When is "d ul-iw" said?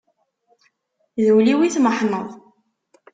1.21-1.59